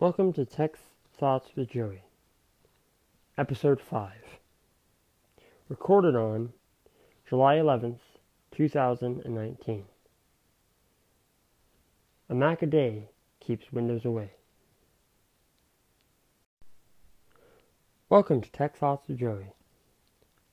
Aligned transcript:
Welcome 0.00 0.32
to 0.32 0.44
Tech 0.44 0.74
Thoughts 1.16 1.50
with 1.54 1.70
Joey, 1.70 2.02
Episode 3.38 3.80
5. 3.80 4.10
Recorded 5.68 6.16
on 6.16 6.52
July 7.28 7.54
11th, 7.58 8.00
2019. 8.50 9.84
A 12.28 12.34
Mac 12.34 12.62
a 12.62 12.66
day 12.66 13.10
keeps 13.38 13.70
Windows 13.70 14.04
away. 14.04 14.32
Welcome 18.08 18.40
to 18.40 18.50
Tech 18.50 18.76
Thoughts 18.76 19.06
with 19.06 19.20
Joey. 19.20 19.52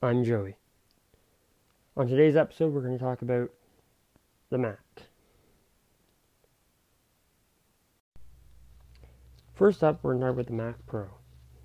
I'm 0.04 0.24
Joey. 0.24 0.56
On 1.98 2.08
today's 2.08 2.36
episode, 2.36 2.74
we're 2.74 2.82
going 2.82 3.00
to 3.00 3.04
talk 3.04 3.24
about 3.24 3.50
the 4.52 4.60
Mac. 4.60 4.80
First 9.62 9.84
up, 9.84 10.00
we're 10.02 10.14
going 10.16 10.22
to 10.22 10.26
talk 10.26 10.34
about 10.34 10.48
the 10.48 10.54
Mac 10.54 10.88
Pro. 10.88 11.06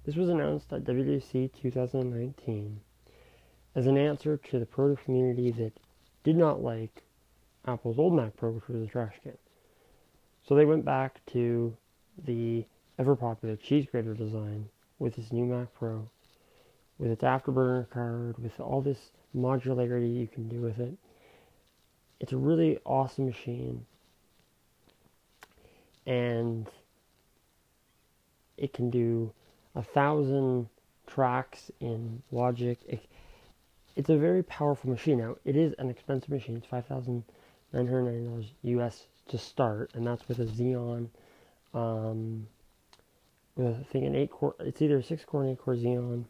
This 0.04 0.16
was 0.16 0.28
announced 0.28 0.70
at 0.70 0.84
WWDC 0.84 1.50
2019 1.62 2.80
as 3.74 3.86
an 3.86 3.96
answer 3.96 4.36
to 4.36 4.58
the 4.58 4.66
pro 4.66 4.96
community 4.96 5.50
that 5.52 5.72
did 6.22 6.36
not 6.36 6.62
like 6.62 7.04
Apple's 7.66 7.98
old 7.98 8.12
Mac 8.12 8.36
Pro, 8.36 8.50
which 8.50 8.68
was 8.68 8.82
a 8.82 8.86
trash 8.86 9.14
can. 9.22 9.38
So 10.46 10.54
they 10.54 10.66
went 10.66 10.84
back 10.84 11.24
to 11.32 11.74
the 12.22 12.66
ever 12.98 13.16
popular 13.16 13.56
cheese 13.56 13.86
grater 13.90 14.12
design 14.12 14.68
with 14.98 15.16
this 15.16 15.32
new 15.32 15.46
Mac 15.46 15.72
Pro, 15.72 16.06
with 16.98 17.10
its 17.10 17.22
afterburner 17.22 17.88
card, 17.88 18.36
with 18.36 18.60
all 18.60 18.82
this 18.82 19.10
modularity 19.34 20.14
you 20.14 20.28
can 20.28 20.50
do 20.50 20.60
with 20.60 20.78
it. 20.80 20.92
It's 22.20 22.32
a 22.32 22.36
really 22.36 22.78
awesome 22.84 23.24
machine. 23.24 23.86
And 26.04 26.68
it 28.56 28.72
can 28.72 28.90
do 28.90 29.32
a 29.74 29.82
thousand 29.82 30.68
tracks 31.06 31.70
in 31.80 32.22
Logic. 32.32 32.78
It, 32.88 33.06
it's 33.94 34.10
a 34.10 34.16
very 34.16 34.42
powerful 34.42 34.90
machine. 34.90 35.18
Now, 35.18 35.36
it 35.44 35.56
is 35.56 35.74
an 35.78 35.90
expensive 35.90 36.30
machine. 36.30 36.56
It's 36.56 36.66
five 36.66 36.86
thousand 36.86 37.24
nine 37.72 37.86
hundred 37.86 38.02
ninety 38.04 38.26
dollars 38.26 38.46
US 38.62 39.06
to 39.28 39.38
start, 39.38 39.90
and 39.94 40.06
that's 40.06 40.26
with 40.28 40.38
a 40.38 40.46
Xeon. 40.46 41.08
Um, 41.74 42.46
with 43.56 43.76
I 43.80 43.82
think 43.84 44.04
an 44.04 44.14
eight 44.14 44.30
core. 44.30 44.54
It's 44.60 44.82
either 44.82 44.98
a 44.98 45.02
six 45.02 45.24
core 45.24 45.42
and 45.42 45.52
eight 45.52 45.58
core 45.58 45.74
Xeon, 45.74 46.24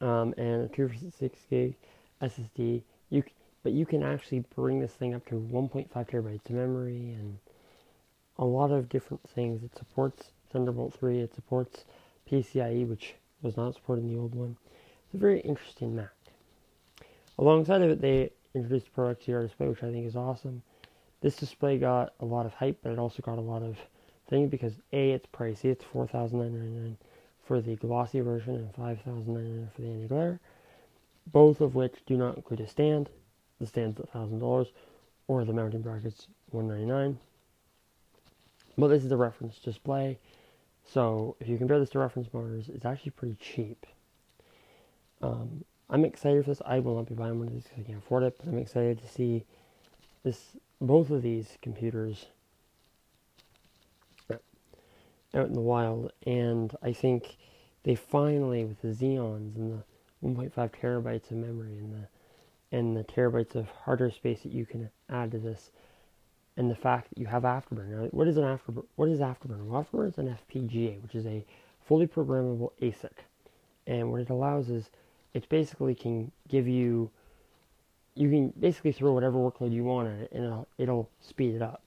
um, 0.00 0.34
and 0.36 0.64
a 0.64 0.68
two 0.68 0.90
six 1.18 1.38
gig 1.48 1.74
SSD. 2.22 2.82
You, 3.10 3.22
but 3.62 3.72
you 3.72 3.86
can 3.86 4.02
actually 4.02 4.44
bring 4.54 4.80
this 4.80 4.92
thing 4.92 5.14
up 5.14 5.26
to 5.26 5.34
1.5 5.34 5.88
terabytes 5.92 6.48
of 6.48 6.50
memory 6.52 7.12
and 7.12 7.38
a 8.38 8.44
lot 8.44 8.70
of 8.70 8.88
different 8.88 9.28
things. 9.34 9.62
It 9.64 9.76
supports 9.76 10.30
Thunderbolt 10.50 10.94
3. 10.94 11.20
It 11.20 11.34
supports 11.34 11.84
PCIe, 12.30 12.86
which 12.86 13.14
was 13.42 13.56
not 13.56 13.74
supported 13.74 14.04
in 14.04 14.12
the 14.12 14.20
old 14.20 14.34
one. 14.34 14.56
It's 15.04 15.14
a 15.14 15.18
very 15.18 15.40
interesting 15.40 15.96
Mac. 15.96 16.10
Alongside 17.38 17.82
of 17.82 17.90
it, 17.90 18.00
they 18.00 18.30
introduced 18.54 18.86
the 18.86 18.92
Pro 18.92 19.14
XDR 19.14 19.42
display, 19.42 19.68
which 19.68 19.82
I 19.82 19.92
think 19.92 20.06
is 20.06 20.16
awesome. 20.16 20.62
This 21.20 21.36
display 21.36 21.78
got 21.78 22.12
a 22.20 22.24
lot 22.24 22.46
of 22.46 22.54
hype, 22.54 22.78
but 22.82 22.92
it 22.92 22.98
also 22.98 23.22
got 23.22 23.38
a 23.38 23.42
lot 23.42 23.62
of 23.62 23.76
things 24.28 24.50
because 24.50 24.74
A, 24.92 25.12
it's 25.12 25.26
pricey. 25.26 25.66
It's 25.66 25.84
four 25.84 26.06
thousand 26.06 26.40
nine 26.40 26.50
hundred 26.50 26.72
nine 26.72 26.96
for 27.44 27.60
the 27.60 27.76
glossy 27.76 28.20
version 28.20 28.56
and 28.56 28.74
five 28.74 29.00
thousand 29.00 29.34
nine 29.34 29.44
hundred 29.44 29.72
for 29.74 29.82
the 29.82 29.88
anti-glare. 29.88 30.40
Both 31.26 31.60
of 31.60 31.74
which 31.74 32.04
do 32.06 32.16
not 32.16 32.36
include 32.36 32.60
a 32.60 32.68
stand. 32.68 33.08
The 33.60 33.66
stand's 33.66 34.00
thousand 34.12 34.38
dollars, 34.38 34.68
or 35.26 35.44
the 35.44 35.52
mounting 35.52 35.82
brackets 35.82 36.28
one 36.50 36.68
ninety 36.68 36.86
nine. 36.86 37.18
But 38.76 38.88
this 38.88 39.04
is 39.04 39.10
a 39.10 39.16
reference 39.16 39.58
display. 39.58 40.18
So 40.90 41.36
if 41.38 41.48
you 41.48 41.58
compare 41.58 41.78
this 41.78 41.90
to 41.90 41.98
reference 41.98 42.32
monitors, 42.32 42.68
it's 42.68 42.84
actually 42.84 43.10
pretty 43.10 43.36
cheap. 43.40 43.86
Um, 45.20 45.64
I'm 45.90 46.04
excited 46.04 46.44
for 46.44 46.50
this. 46.50 46.62
I 46.64 46.78
will 46.78 46.96
not 46.96 47.08
be 47.08 47.14
buying 47.14 47.38
one 47.38 47.48
of 47.48 47.54
these 47.54 47.64
because 47.64 47.80
I 47.80 47.86
can't 47.86 47.98
afford 47.98 48.22
it, 48.22 48.36
but 48.38 48.48
I'm 48.48 48.58
excited 48.58 49.00
to 49.02 49.08
see 49.08 49.44
this 50.22 50.56
both 50.80 51.10
of 51.10 51.22
these 51.22 51.58
computers 51.60 52.26
out 55.34 55.46
in 55.46 55.52
the 55.52 55.60
wild. 55.60 56.12
And 56.26 56.74
I 56.82 56.92
think 56.92 57.36
they 57.82 57.94
finally, 57.94 58.64
with 58.64 58.80
the 58.80 58.88
Xeons 58.88 59.56
and 59.56 59.72
the 59.72 59.84
1.5 60.26 60.70
terabytes 60.72 61.30
of 61.30 61.36
memory 61.36 61.78
and 61.78 61.92
the 61.92 62.08
and 62.70 62.94
the 62.94 63.04
terabytes 63.04 63.54
of 63.54 63.70
hard 63.70 63.98
drive 63.98 64.12
space 64.12 64.42
that 64.42 64.52
you 64.52 64.66
can 64.66 64.90
add 65.08 65.30
to 65.30 65.38
this, 65.38 65.70
and 66.58 66.68
the 66.68 66.74
fact 66.74 67.08
that 67.08 67.18
you 67.18 67.26
have 67.26 67.44
Afterburner. 67.44 67.88
Now, 67.88 68.08
what 68.10 68.26
is 68.26 68.36
an 68.36 68.42
Afterburner? 68.42 68.84
What 68.96 69.08
is 69.08 69.20
Afterburner? 69.20 69.64
Well, 69.64 69.86
Afterburner 69.86 70.08
is 70.08 70.18
an 70.18 70.36
FPGA, 70.52 71.00
which 71.00 71.14
is 71.14 71.24
a 71.24 71.46
fully 71.86 72.08
programmable 72.08 72.72
ASIC, 72.82 73.12
and 73.86 74.10
what 74.10 74.20
it 74.20 74.28
allows 74.28 74.68
is 74.68 74.90
it 75.32 75.48
basically 75.48 75.94
can 75.94 76.32
give 76.48 76.66
you 76.66 77.10
you 78.16 78.28
can 78.28 78.52
basically 78.58 78.90
throw 78.90 79.12
whatever 79.12 79.38
workload 79.38 79.72
you 79.72 79.84
want 79.84 80.08
at 80.08 80.18
it, 80.18 80.32
and 80.32 80.44
it'll, 80.44 80.68
it'll 80.76 81.10
speed 81.20 81.54
it 81.54 81.62
up. 81.62 81.82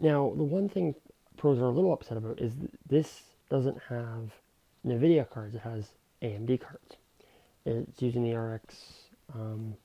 Now, 0.00 0.32
the 0.36 0.42
one 0.42 0.68
thing 0.68 0.96
pros 1.36 1.60
are 1.60 1.66
a 1.66 1.70
little 1.70 1.92
upset 1.92 2.16
about 2.16 2.40
is 2.40 2.54
this 2.88 3.22
doesn't 3.48 3.78
have 3.88 4.32
NVIDIA 4.84 5.30
cards; 5.30 5.54
it 5.54 5.60
has 5.60 5.92
AMD 6.22 6.60
cards. 6.60 6.96
It's 7.64 8.02
using 8.02 8.24
the 8.24 8.36
RX 8.36 8.74
um, 9.32 9.76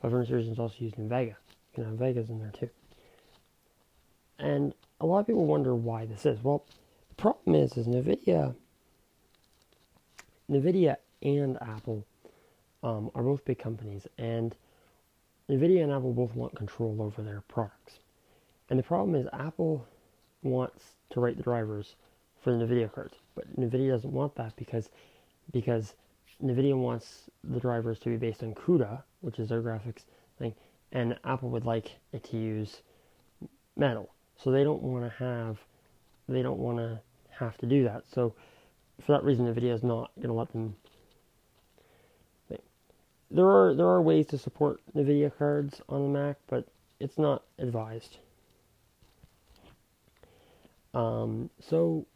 500 0.00 0.28
series, 0.28 0.46
and 0.46 0.52
it's 0.52 0.60
also 0.60 0.76
using 0.78 1.06
Vega. 1.06 1.36
You 1.76 1.84
know, 1.84 1.90
Vega's 1.90 2.30
in 2.30 2.38
there 2.38 2.52
too. 2.52 2.70
And 4.38 4.74
a 5.00 5.06
lot 5.06 5.20
of 5.20 5.26
people 5.26 5.46
wonder 5.46 5.74
why 5.74 6.06
this 6.06 6.26
is. 6.26 6.42
Well, 6.42 6.64
the 7.10 7.14
problem 7.14 7.54
is, 7.54 7.76
is 7.76 7.86
NVIDIA, 7.86 8.54
NVIDIA 10.50 10.96
and 11.22 11.58
Apple 11.60 12.04
um, 12.82 13.10
are 13.14 13.22
both 13.22 13.44
big 13.44 13.58
companies, 13.58 14.06
and 14.18 14.54
NVIDIA 15.48 15.82
and 15.82 15.92
Apple 15.92 16.12
both 16.12 16.34
want 16.34 16.56
control 16.56 17.00
over 17.00 17.22
their 17.22 17.42
products. 17.48 17.98
And 18.68 18.78
the 18.78 18.82
problem 18.82 19.14
is, 19.14 19.26
Apple 19.32 19.86
wants 20.42 20.94
to 21.10 21.20
write 21.20 21.36
the 21.36 21.42
drivers 21.42 21.96
for 22.40 22.56
the 22.56 22.64
NVIDIA 22.64 22.92
cards, 22.92 23.16
but 23.34 23.54
NVIDIA 23.58 23.90
doesn't 23.90 24.12
want 24.12 24.34
that 24.36 24.56
because 24.56 24.88
because 25.52 25.94
NVIDIA 26.42 26.76
wants 26.76 27.28
the 27.44 27.60
drivers 27.60 27.98
to 28.00 28.08
be 28.08 28.16
based 28.16 28.42
on 28.42 28.54
CUDA, 28.54 29.02
which 29.20 29.38
is 29.38 29.48
their 29.48 29.60
graphics 29.60 30.04
thing, 30.38 30.54
and 30.92 31.18
Apple 31.24 31.50
would 31.50 31.64
like 31.64 31.92
it 32.12 32.24
to 32.24 32.36
use 32.36 32.82
metal. 33.76 34.10
So 34.36 34.50
they 34.50 34.64
don't 34.64 34.82
want 34.82 35.04
to 35.04 35.24
have, 35.24 35.58
they 36.28 36.42
don't 36.42 36.58
want 36.58 36.78
to 36.78 37.00
have 37.38 37.56
to 37.58 37.66
do 37.66 37.84
that. 37.84 38.04
So 38.12 38.34
for 39.04 39.12
that 39.12 39.24
reason, 39.24 39.52
NVIDIA 39.52 39.74
is 39.74 39.82
not 39.82 40.10
going 40.16 40.28
to 40.28 40.34
let 40.34 40.52
them. 40.52 40.76
There 43.32 43.46
are 43.46 43.74
there 43.74 43.86
are 43.86 44.02
ways 44.02 44.26
to 44.28 44.38
support 44.38 44.80
NVIDIA 44.94 45.30
cards 45.36 45.80
on 45.88 46.02
the 46.02 46.18
Mac, 46.18 46.36
but 46.48 46.66
it's 46.98 47.16
not 47.16 47.44
advised. 47.58 48.18
Um, 50.92 51.48
so, 51.60 52.06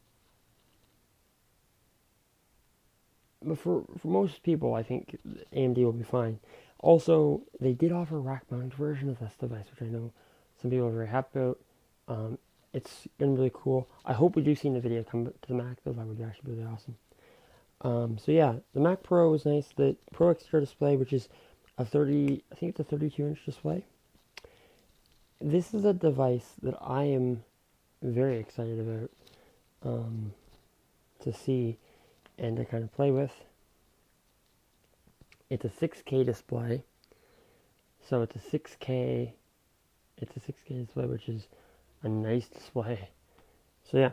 but 3.42 3.58
for 3.58 3.84
for 3.96 4.08
most 4.08 4.42
people, 4.42 4.74
I 4.74 4.82
think 4.82 5.16
AMD 5.54 5.76
will 5.76 5.92
be 5.92 6.02
fine. 6.02 6.40
Also, 6.84 7.40
they 7.58 7.72
did 7.72 7.92
offer 7.92 8.18
a 8.18 8.20
rack 8.20 8.44
mounted 8.50 8.74
version 8.74 9.08
of 9.08 9.18
this 9.18 9.32
device, 9.40 9.64
which 9.70 9.80
I 9.80 9.90
know 9.90 10.12
some 10.60 10.70
people 10.70 10.88
are 10.88 10.92
very 10.92 11.08
happy 11.08 11.38
about. 11.38 11.58
Um, 12.08 12.38
it's 12.74 13.08
been 13.16 13.34
really 13.34 13.50
cool. 13.54 13.88
I 14.04 14.12
hope 14.12 14.36
we 14.36 14.42
do 14.42 14.54
see 14.54 14.68
NVIDIA 14.68 15.08
come 15.08 15.24
to 15.24 15.48
the 15.48 15.54
Mac, 15.54 15.78
though. 15.82 15.92
That 15.92 16.04
would 16.06 16.18
be 16.18 16.24
actually 16.24 16.52
really 16.52 16.66
awesome. 16.66 16.96
Um, 17.80 18.18
so 18.18 18.32
yeah, 18.32 18.56
the 18.74 18.80
Mac 18.80 19.02
Pro 19.02 19.30
was 19.30 19.46
nice. 19.46 19.68
The 19.74 19.96
Pro 20.12 20.34
XDR 20.34 20.60
display, 20.60 20.94
which 20.98 21.14
is 21.14 21.30
a 21.78 21.86
30, 21.86 22.42
I 22.52 22.54
think 22.54 22.70
it's 22.70 22.80
a 22.80 22.84
32 22.84 23.28
inch 23.28 23.46
display. 23.46 23.86
This 25.40 25.72
is 25.72 25.86
a 25.86 25.94
device 25.94 26.52
that 26.62 26.74
I 26.82 27.04
am 27.04 27.44
very 28.02 28.38
excited 28.38 28.78
about 28.78 29.10
um, 29.90 30.34
to 31.22 31.32
see 31.32 31.78
and 32.36 32.58
to 32.58 32.66
kind 32.66 32.84
of 32.84 32.92
play 32.92 33.10
with. 33.10 33.32
It's 35.50 35.64
a 35.64 35.68
6K 35.68 36.24
display. 36.24 36.82
So 38.08 38.22
it's 38.22 38.36
a 38.36 38.38
6K. 38.38 39.32
It's 40.18 40.36
a 40.36 40.40
6K 40.40 40.86
display, 40.86 41.06
which 41.06 41.28
is 41.28 41.48
a 42.02 42.08
nice 42.08 42.48
display. 42.48 43.10
So 43.90 43.98
yeah. 43.98 44.10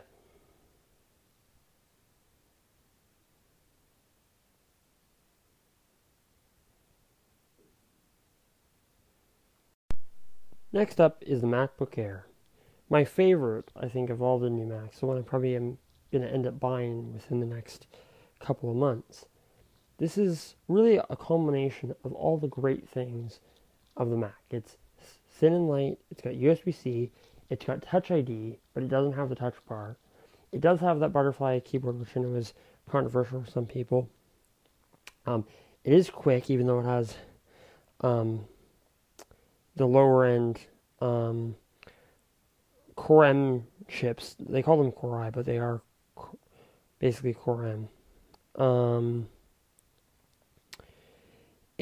Next 10.74 11.00
up 11.00 11.22
is 11.26 11.42
the 11.42 11.46
MacBook 11.46 11.98
Air. 11.98 12.24
My 12.88 13.04
favorite, 13.04 13.70
I 13.76 13.88
think, 13.88 14.08
of 14.08 14.22
all 14.22 14.38
the 14.38 14.48
new 14.48 14.64
Macs, 14.64 15.00
the 15.00 15.06
one 15.06 15.18
I 15.18 15.20
probably 15.20 15.54
am 15.54 15.76
going 16.10 16.22
to 16.22 16.30
end 16.30 16.46
up 16.46 16.58
buying 16.58 17.12
within 17.12 17.40
the 17.40 17.46
next 17.46 17.86
couple 18.40 18.70
of 18.70 18.76
months. 18.76 19.26
This 19.98 20.18
is 20.18 20.56
really 20.68 20.96
a 20.96 21.16
culmination 21.16 21.94
of 22.04 22.12
all 22.12 22.38
the 22.38 22.48
great 22.48 22.88
things 22.88 23.40
of 23.96 24.10
the 24.10 24.16
Mac. 24.16 24.34
It's 24.50 24.76
thin 25.30 25.52
and 25.52 25.68
light, 25.68 25.98
it's 26.10 26.22
got 26.22 26.34
USB 26.34 26.74
C, 26.74 27.10
It's 27.50 27.64
got 27.64 27.82
Touch 27.82 28.10
ID, 28.10 28.58
but 28.74 28.82
it 28.82 28.88
doesn't 28.88 29.12
have 29.12 29.28
the 29.28 29.34
touch 29.34 29.54
bar. 29.68 29.96
It 30.52 30.60
does 30.60 30.80
have 30.80 31.00
that 31.00 31.12
butterfly 31.12 31.60
keyboard, 31.60 31.98
which 31.98 32.16
I 32.16 32.20
know 32.20 32.34
is 32.34 32.54
controversial 32.90 33.42
for 33.42 33.50
some 33.50 33.66
people. 33.66 34.08
Um, 35.26 35.44
it 35.84 35.92
is 35.92 36.10
quick, 36.10 36.50
even 36.50 36.66
though 36.66 36.80
it 36.80 36.84
has 36.84 37.16
um, 38.00 38.44
the 39.76 39.86
lower 39.86 40.24
end 40.24 40.60
um, 41.00 41.56
Core 42.96 43.24
M 43.24 43.66
chips. 43.88 44.36
They 44.38 44.62
call 44.62 44.76
them 44.82 44.92
Core 44.92 45.20
I, 45.20 45.30
but 45.30 45.44
they 45.44 45.58
are 45.58 45.82
basically 46.98 47.34
Core 47.34 47.66
M. 47.66 47.88
Um, 48.62 49.28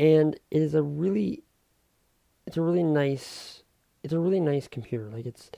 and 0.01 0.35
it 0.51 0.63
is 0.63 0.75
a 0.75 0.83
really, 0.83 1.43
it's 2.47 2.57
a 2.57 2.63
really 2.63 2.83
nice, 2.83 3.63
it's 4.03 4.15
a 4.15 4.19
really 4.19 4.41
nice 4.41 4.67
computer. 4.67 5.11
Like 5.11 5.27
it's, 5.27 5.51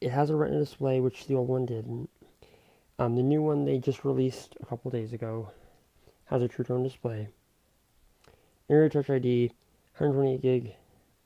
it 0.00 0.10
has 0.10 0.30
a 0.30 0.34
Retina 0.34 0.58
display, 0.58 0.98
which 0.98 1.26
the 1.26 1.36
old 1.36 1.48
one 1.48 1.64
didn't. 1.64 2.10
Um, 2.98 3.14
the 3.14 3.22
new 3.22 3.40
one 3.40 3.64
they 3.64 3.78
just 3.78 4.04
released 4.04 4.56
a 4.60 4.66
couple 4.66 4.90
days 4.90 5.12
ago 5.12 5.52
has 6.24 6.42
a 6.42 6.48
True 6.48 6.64
Tone 6.64 6.82
display. 6.82 7.28
Integrated 8.68 9.06
Touch 9.06 9.10
ID, 9.10 9.52
128 9.96 10.42
gig 10.42 10.74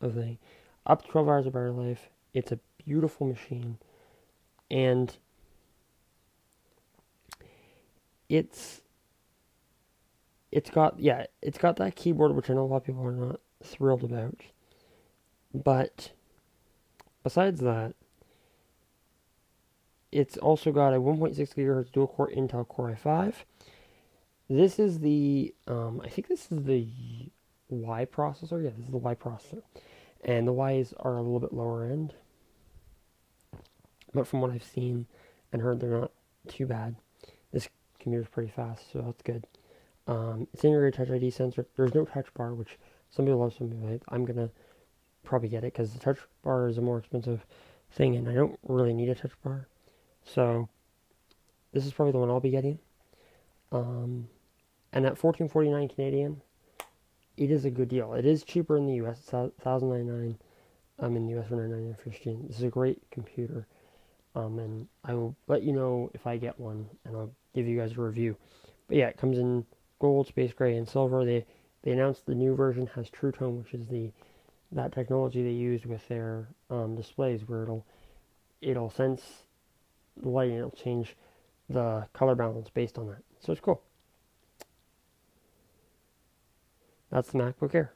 of 0.02 0.12
thing, 0.12 0.36
up 0.84 1.06
to 1.06 1.08
12 1.08 1.26
hours 1.26 1.46
of 1.46 1.54
battery 1.54 1.70
life. 1.70 2.10
It's 2.34 2.52
a 2.52 2.58
beautiful 2.84 3.26
machine, 3.26 3.78
and 4.70 5.16
it's 8.28 8.82
it's 10.54 10.70
got 10.70 11.00
yeah, 11.00 11.26
it's 11.42 11.58
got 11.58 11.76
that 11.76 11.96
keyboard 11.96 12.34
which 12.34 12.48
I 12.48 12.54
know 12.54 12.62
a 12.62 12.66
lot 12.66 12.76
of 12.76 12.84
people 12.84 13.04
are 13.04 13.12
not 13.12 13.40
thrilled 13.62 14.04
about. 14.04 14.40
But 15.52 16.12
besides 17.24 17.60
that, 17.60 17.94
it's 20.12 20.36
also 20.36 20.70
got 20.70 20.94
a 20.94 21.00
1.6 21.00 21.36
gigahertz 21.36 21.90
dual 21.90 22.06
core 22.06 22.30
Intel 22.30 22.66
Core 22.66 22.96
i5. 23.04 23.34
This 24.48 24.78
is 24.78 25.00
the 25.00 25.52
um, 25.66 26.00
I 26.04 26.08
think 26.08 26.28
this 26.28 26.52
is 26.52 26.64
the 26.64 26.86
Y 27.68 28.06
processor. 28.06 28.62
Yeah, 28.62 28.70
this 28.76 28.86
is 28.86 28.92
the 28.92 28.98
Y 28.98 29.14
processor, 29.16 29.62
and 30.24 30.46
the 30.46 30.54
Ys 30.54 30.94
are 31.00 31.16
a 31.16 31.22
little 31.22 31.40
bit 31.40 31.52
lower 31.52 31.84
end. 31.84 32.14
But 34.12 34.28
from 34.28 34.40
what 34.40 34.52
I've 34.52 34.62
seen 34.62 35.06
and 35.52 35.62
heard, 35.62 35.80
they're 35.80 35.98
not 35.98 36.12
too 36.46 36.66
bad. 36.66 36.94
This 37.50 37.68
computer's 37.98 38.28
pretty 38.28 38.52
fast, 38.54 38.92
so 38.92 39.00
that's 39.00 39.22
good. 39.22 39.48
Um, 40.06 40.46
it's 40.52 40.64
integrated 40.64 40.94
Touch 40.94 41.10
ID 41.10 41.30
sensor. 41.30 41.66
There's 41.76 41.94
no 41.94 42.04
touch 42.04 42.32
bar, 42.34 42.54
which 42.54 42.78
some 43.10 43.24
people 43.24 43.40
love, 43.40 43.54
some 43.54 43.70
people 43.70 43.88
hate. 43.88 44.02
I'm 44.08 44.24
gonna 44.24 44.50
probably 45.22 45.48
get 45.48 45.64
it 45.64 45.72
because 45.72 45.92
the 45.92 45.98
touch 45.98 46.18
bar 46.42 46.68
is 46.68 46.78
a 46.78 46.82
more 46.82 46.98
expensive 46.98 47.44
thing, 47.90 48.16
and 48.16 48.28
I 48.28 48.34
don't 48.34 48.58
really 48.68 48.92
need 48.92 49.08
a 49.08 49.14
touch 49.14 49.32
bar. 49.42 49.66
So 50.24 50.68
this 51.72 51.86
is 51.86 51.92
probably 51.92 52.12
the 52.12 52.18
one 52.18 52.30
I'll 52.30 52.40
be 52.40 52.50
getting. 52.50 52.78
Um, 53.72 54.28
and 54.92 55.06
at 55.06 55.18
14.49 55.18 55.94
Canadian, 55.94 56.40
it 57.36 57.50
is 57.50 57.64
a 57.64 57.70
good 57.70 57.88
deal. 57.88 58.14
It 58.14 58.24
is 58.24 58.44
cheaper 58.44 58.76
in 58.76 58.86
the 58.86 58.94
U.S. 58.96 59.18
It's 59.20 59.32
1,099. 59.32 60.38
I'm 61.00 61.16
in 61.16 61.26
the 61.26 61.32
U.S. 61.32 61.48
for 61.48 61.56
999 61.56 61.96
for 61.96 62.12
Steam. 62.16 62.46
This 62.46 62.58
is 62.58 62.62
a 62.62 62.68
great 62.68 63.02
computer, 63.10 63.66
um, 64.36 64.58
and 64.60 64.86
I 65.04 65.14
will 65.14 65.34
let 65.48 65.62
you 65.62 65.72
know 65.72 66.10
if 66.14 66.26
I 66.26 66.36
get 66.36 66.58
one, 66.60 66.88
and 67.04 67.16
I'll 67.16 67.32
give 67.54 67.66
you 67.66 67.78
guys 67.78 67.92
a 67.92 68.00
review. 68.00 68.36
But 68.86 68.98
yeah, 68.98 69.08
it 69.08 69.16
comes 69.16 69.38
in 69.38 69.64
gold, 70.04 70.26
space 70.26 70.52
gray, 70.52 70.76
and 70.76 70.86
silver. 70.86 71.24
They 71.24 71.46
they 71.82 71.92
announced 71.92 72.26
the 72.26 72.34
new 72.34 72.54
version 72.54 72.86
has 72.94 73.08
True 73.08 73.32
Tone, 73.32 73.64
which 73.64 73.72
is 73.72 73.86
the 73.86 74.10
that 74.70 74.92
technology 74.92 75.42
they 75.42 75.50
use 75.50 75.86
with 75.86 76.06
their 76.08 76.46
um, 76.68 76.94
displays, 76.94 77.48
where 77.48 77.62
it'll 77.62 77.86
it'll 78.60 78.90
sense 78.90 79.22
the 80.20 80.28
light 80.28 80.50
and 80.50 80.58
it'll 80.58 80.70
change 80.72 81.16
the 81.70 82.06
color 82.12 82.34
balance 82.34 82.68
based 82.68 82.98
on 82.98 83.06
that. 83.06 83.22
So 83.40 83.52
it's 83.52 83.62
cool. 83.62 83.80
That's 87.10 87.30
the 87.30 87.38
MacBook 87.38 87.74
Air. 87.74 87.94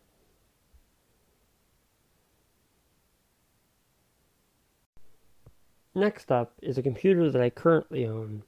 Next 5.94 6.32
up 6.32 6.54
is 6.62 6.78
a 6.78 6.82
computer 6.82 7.30
that 7.30 7.42
I 7.42 7.50
currently 7.50 8.06
own, 8.06 8.44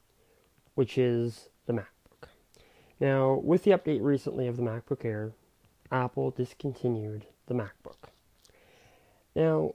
which 0.76 0.96
is 0.96 1.50
the 1.66 1.74
Mac. 1.74 1.99
Now, 3.00 3.40
with 3.42 3.64
the 3.64 3.70
update 3.70 4.02
recently 4.02 4.46
of 4.46 4.58
the 4.58 4.62
MacBook 4.62 5.04
Air, 5.04 5.32
Apple 5.90 6.30
discontinued 6.30 7.26
the 7.46 7.54
MacBook. 7.54 8.10
Now, 9.34 9.74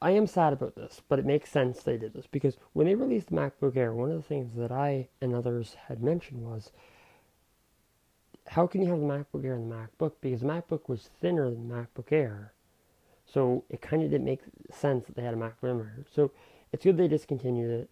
I 0.00 0.12
am 0.12 0.28
sad 0.28 0.52
about 0.52 0.76
this, 0.76 1.02
but 1.08 1.18
it 1.18 1.26
makes 1.26 1.50
sense 1.50 1.82
they 1.82 1.96
did 1.96 2.14
this 2.14 2.26
because 2.26 2.56
when 2.72 2.86
they 2.86 2.94
released 2.94 3.28
the 3.28 3.36
MacBook 3.36 3.76
Air, 3.76 3.92
one 3.92 4.10
of 4.10 4.16
the 4.16 4.22
things 4.22 4.54
that 4.56 4.70
I 4.70 5.08
and 5.20 5.34
others 5.34 5.76
had 5.88 6.02
mentioned 6.02 6.42
was 6.42 6.70
how 8.48 8.66
can 8.66 8.82
you 8.82 8.88
have 8.88 9.00
the 9.00 9.06
MacBook 9.06 9.44
Air 9.44 9.54
and 9.54 9.70
the 9.70 9.76
MacBook? 9.76 10.12
Because 10.20 10.40
the 10.40 10.46
MacBook 10.46 10.88
was 10.88 11.10
thinner 11.20 11.50
than 11.50 11.68
the 11.68 11.74
MacBook 11.74 12.12
Air. 12.12 12.52
So 13.26 13.64
it 13.68 13.80
kind 13.80 14.02
of 14.02 14.10
didn't 14.10 14.26
make 14.26 14.42
sense 14.70 15.06
that 15.06 15.16
they 15.16 15.22
had 15.22 15.34
a 15.34 15.36
MacBook 15.36 15.64
Air. 15.64 16.04
So 16.14 16.30
it's 16.72 16.84
good 16.84 16.96
they 16.96 17.08
discontinued 17.08 17.70
it. 17.70 17.90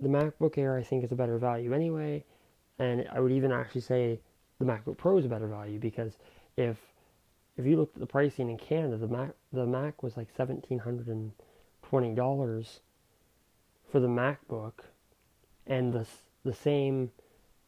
The 0.00 0.08
MacBook 0.08 0.56
Air, 0.58 0.76
I 0.76 0.82
think, 0.82 1.04
is 1.04 1.12
a 1.12 1.16
better 1.16 1.38
value 1.38 1.72
anyway 1.72 2.24
and 2.78 3.06
I 3.12 3.20
would 3.20 3.32
even 3.32 3.52
actually 3.52 3.80
say 3.80 4.20
the 4.58 4.64
MacBook 4.64 4.96
Pro 4.96 5.18
is 5.18 5.24
a 5.24 5.28
better 5.28 5.46
value 5.46 5.78
because 5.78 6.16
if 6.56 6.76
if 7.56 7.66
you 7.66 7.76
look 7.76 7.90
at 7.94 8.00
the 8.00 8.06
pricing 8.06 8.50
in 8.50 8.56
Canada, 8.56 8.96
the 8.96 9.08
Mac 9.08 9.30
the 9.52 9.66
Mac 9.66 10.02
was 10.02 10.16
like 10.16 10.28
seventeen 10.36 10.78
hundred 10.78 11.08
and 11.08 11.32
twenty 11.82 12.14
dollars 12.14 12.80
for 13.90 14.00
the 14.00 14.08
MacBook, 14.08 14.84
and 15.66 15.92
the 15.92 16.06
the 16.44 16.52
same 16.52 17.10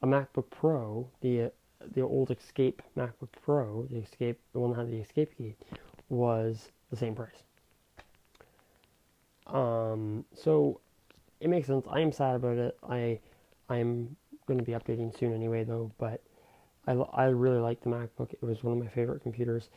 a 0.02 0.06
MacBook 0.06 0.50
Pro, 0.50 1.08
the 1.20 1.50
the 1.94 2.02
old 2.02 2.30
Escape 2.30 2.82
MacBook 2.96 3.30
Pro, 3.44 3.86
the 3.90 3.98
Escape 3.98 4.38
the 4.52 4.60
one 4.60 4.70
that 4.70 4.78
had 4.78 4.90
the 4.90 4.98
Escape 4.98 5.36
key, 5.36 5.54
was 6.08 6.70
the 6.90 6.96
same 6.96 7.14
price. 7.14 7.42
Um, 9.46 10.24
so 10.34 10.80
it 11.40 11.48
makes 11.48 11.66
sense. 11.66 11.86
I 11.90 12.00
am 12.00 12.12
sad 12.12 12.36
about 12.36 12.58
it. 12.58 12.78
I 12.88 13.18
I'm 13.68 14.16
going 14.46 14.58
to 14.58 14.64
be 14.64 14.72
updating 14.72 15.16
soon 15.16 15.34
anyway, 15.34 15.64
though. 15.64 15.92
But 15.98 16.22
I, 16.86 16.92
I 16.92 17.24
really 17.26 17.58
like 17.58 17.80
the 17.82 17.90
MacBook. 17.90 18.32
It 18.32 18.42
was 18.42 18.62
one 18.64 18.76
of 18.76 18.82
my 18.82 18.90
favorite 18.90 19.22
computers. 19.22 19.68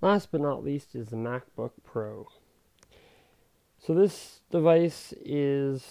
Last 0.00 0.30
but 0.30 0.40
not 0.40 0.64
least 0.64 0.94
is 0.94 1.08
the 1.08 1.16
MacBook 1.16 1.72
Pro. 1.82 2.28
So 3.78 3.94
this 3.94 4.40
device 4.50 5.14
is 5.24 5.84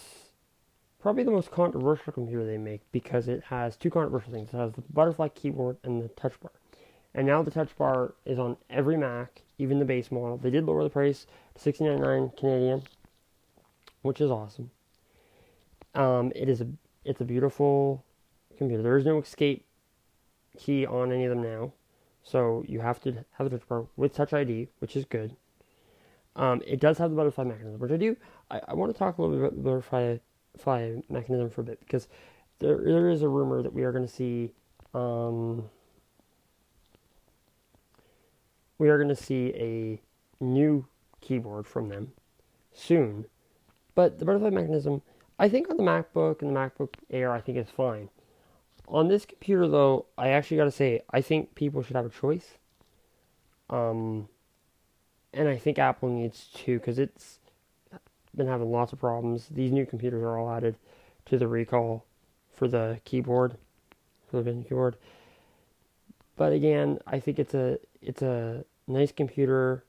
probably 1.00 1.24
the 1.24 1.30
most 1.30 1.50
controversial 1.50 2.12
computer 2.12 2.44
they 2.44 2.58
make 2.58 2.82
because 2.92 3.28
it 3.28 3.44
has 3.44 3.76
two 3.76 3.90
controversial 3.90 4.32
things. 4.32 4.52
It 4.52 4.56
has 4.56 4.72
the 4.72 4.82
butterfly 4.92 5.28
keyboard 5.28 5.78
and 5.82 6.02
the 6.02 6.08
touch 6.08 6.38
bar. 6.40 6.52
And 7.14 7.26
now 7.26 7.42
the 7.42 7.50
touch 7.50 7.76
bar 7.76 8.14
is 8.24 8.38
on 8.38 8.56
every 8.68 8.96
Mac, 8.96 9.42
even 9.58 9.78
the 9.78 9.84
base 9.84 10.10
model. 10.10 10.36
They 10.36 10.50
did 10.50 10.64
lower 10.64 10.84
the 10.84 10.90
price 10.90 11.26
to 11.54 11.72
$69.99 11.72 12.36
Canadian, 12.36 12.82
which 14.02 14.20
is 14.20 14.30
awesome. 14.30 14.70
Um, 15.94 16.30
it 16.36 16.48
is 16.48 16.60
a 16.60 16.68
it's 17.06 17.20
a 17.20 17.24
beautiful 17.24 18.04
computer. 18.58 18.82
There 18.82 18.96
is 18.96 19.04
no 19.04 19.18
escape 19.18 19.64
key 20.58 20.86
on 20.86 21.12
any 21.12 21.24
of 21.24 21.30
them 21.30 21.42
now. 21.42 21.72
So 22.22 22.64
you 22.66 22.80
have 22.80 23.00
to 23.02 23.24
have 23.38 23.48
the 23.48 23.58
touch 23.58 23.68
bar 23.68 23.86
with 23.96 24.14
Touch 24.14 24.32
ID, 24.32 24.68
which 24.80 24.96
is 24.96 25.04
good. 25.04 25.36
Um, 26.34 26.60
it 26.66 26.80
does 26.80 26.98
have 26.98 27.10
the 27.10 27.16
butterfly 27.16 27.44
mechanism, 27.44 27.78
which 27.78 27.92
I 27.92 27.96
do. 27.96 28.16
I, 28.50 28.60
I 28.68 28.74
want 28.74 28.92
to 28.92 28.98
talk 28.98 29.16
a 29.16 29.22
little 29.22 29.36
bit 29.36 29.46
about 29.46 29.56
the 29.56 29.62
butterfly 29.62 30.96
mechanism 31.08 31.50
for 31.50 31.60
a 31.60 31.64
bit 31.64 31.80
because 31.80 32.08
there 32.58 32.78
there 32.84 33.08
is 33.08 33.22
a 33.22 33.28
rumor 33.28 33.62
that 33.62 33.72
we 33.72 33.84
are 33.84 33.92
going 33.92 34.06
to 34.06 34.12
see 34.12 34.52
um, 34.92 35.64
we 38.78 38.88
are 38.88 38.96
going 38.98 39.08
to 39.08 39.16
see 39.16 39.52
a 39.54 40.00
new 40.42 40.86
keyboard 41.20 41.66
from 41.66 41.88
them 41.88 42.12
soon. 42.72 43.26
But 43.94 44.18
the 44.18 44.24
butterfly 44.24 44.50
mechanism 44.50 45.02
I 45.38 45.48
think 45.48 45.68
on 45.68 45.76
the 45.76 45.82
MacBook 45.82 46.40
and 46.40 46.54
the 46.54 46.58
MacBook 46.58 46.94
Air, 47.10 47.30
I 47.32 47.40
think 47.40 47.58
it's 47.58 47.70
fine. 47.70 48.08
On 48.88 49.08
this 49.08 49.26
computer, 49.26 49.68
though, 49.68 50.06
I 50.16 50.28
actually 50.28 50.56
got 50.56 50.64
to 50.64 50.70
say, 50.70 51.02
I 51.10 51.20
think 51.20 51.54
people 51.54 51.82
should 51.82 51.96
have 51.96 52.06
a 52.06 52.10
choice. 52.10 52.58
Um, 53.68 54.28
and 55.34 55.48
I 55.48 55.56
think 55.56 55.78
Apple 55.78 56.08
needs 56.08 56.48
to, 56.54 56.78
because 56.78 56.98
it's 56.98 57.40
been 58.34 58.46
having 58.46 58.70
lots 58.70 58.92
of 58.92 59.00
problems. 59.00 59.48
These 59.50 59.72
new 59.72 59.84
computers 59.84 60.22
are 60.22 60.38
all 60.38 60.50
added 60.50 60.76
to 61.26 61.38
the 61.38 61.48
recall 61.48 62.04
for 62.54 62.68
the 62.68 63.00
keyboard, 63.04 63.56
for 64.30 64.42
the 64.42 64.52
keyboard. 64.52 64.96
But 66.36 66.52
again, 66.52 66.98
I 67.06 67.18
think 67.18 67.38
it's 67.38 67.54
a 67.54 67.78
it's 68.02 68.22
a 68.22 68.64
nice 68.86 69.10
computer. 69.10 69.84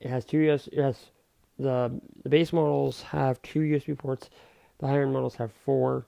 It 0.00 0.08
has 0.08 0.24
two 0.24 0.38
US. 0.50 0.68
It 0.68 0.82
has 0.82 1.10
the 1.58 2.00
the 2.22 2.28
base 2.28 2.52
models 2.52 3.02
have 3.02 3.40
two 3.42 3.60
USB 3.60 3.96
ports 3.96 4.30
the 4.80 4.86
higher 4.86 5.02
end 5.02 5.12
models 5.12 5.36
have 5.36 5.52
four. 5.52 6.06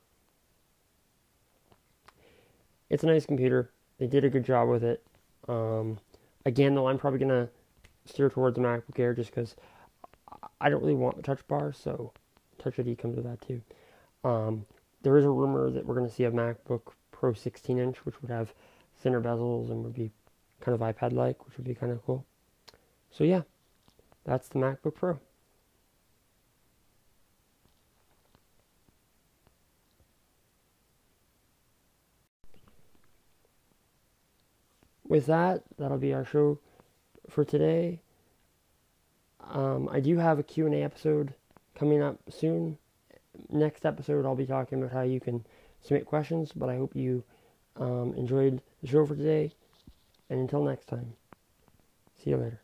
It's 2.91 3.05
a 3.05 3.07
nice 3.07 3.25
computer. 3.25 3.71
They 3.99 4.07
did 4.07 4.25
a 4.25 4.31
good 4.31 4.45
job 4.45 4.69
with 4.69 4.83
it. 4.83 5.03
Um, 5.49 5.99
again, 6.45 6.75
though, 6.75 6.89
I'm 6.89 6.99
probably 6.99 7.21
gonna 7.21 7.49
steer 8.05 8.29
towards 8.29 8.57
the 8.57 8.63
MacBook 8.63 8.99
Air 8.99 9.15
just 9.15 9.31
because 9.31 9.55
I 10.61 10.69
don't 10.69 10.81
really 10.81 10.95
want 10.95 11.17
the 11.17 11.23
touch 11.23 11.47
bar, 11.47 11.73
so 11.73 12.13
Touch 12.63 12.79
ID 12.79 12.97
comes 12.97 13.17
with 13.17 13.25
that 13.25 13.41
too. 13.41 13.61
Um, 14.25 14.67
there 15.03 15.19
is 15.19 15.25
a 15.25 15.31
rumor 15.31 15.71
that 15.71 15.85
we're 15.85 15.97
going 15.97 16.09
to 16.09 16.15
see 16.15 16.25
a 16.25 16.31
MacBook 16.31 16.93
Pro 17.11 17.33
16 17.33 17.79
inch, 17.79 18.05
which 18.07 18.21
would 18.23 18.31
have 18.31 18.55
thinner 18.97 19.21
bezels 19.21 19.71
and 19.71 19.83
would 19.83 19.95
be 19.95 20.11
kind 20.61 20.75
of 20.75 20.81
iPad 20.81 21.13
like, 21.13 21.45
which 21.45 21.57
would 21.57 21.67
be 21.67 21.75
kind 21.75 21.91
of 21.91 22.05
cool. 22.05 22.25
So, 23.11 23.25
yeah, 23.25 23.43
that's 24.25 24.49
the 24.49 24.59
MacBook 24.59 24.95
Pro. 24.95 25.19
With 35.13 35.27
that, 35.27 35.65
that'll 35.77 35.99
be 35.99 36.15
our 36.15 36.25
show 36.25 36.59
for 37.29 37.45
today. 37.45 38.01
Um, 39.43 39.91
I 39.93 40.01
do 40.01 40.17
have 40.17 40.39
a 40.39 40.43
Q&A 40.43 40.83
episode 40.83 41.35
coming 41.75 42.01
up 42.01 42.19
soon. 42.31 42.79
Next 43.51 43.85
episode, 43.85 44.25
I'll 44.25 44.35
be 44.35 44.47
talking 44.47 44.79
about 44.79 44.95
how 44.95 45.03
you 45.03 45.21
can 45.21 45.45
submit 45.83 46.07
questions, 46.07 46.53
but 46.57 46.71
I 46.71 46.77
hope 46.77 46.97
you 46.97 47.25
um, 47.77 48.15
enjoyed 48.17 48.63
the 48.81 48.89
show 48.89 49.05
for 49.05 49.15
today. 49.15 49.53
And 50.31 50.41
until 50.41 50.65
next 50.65 50.87
time, 50.87 51.13
see 52.17 52.31
you 52.31 52.39
later. 52.39 52.63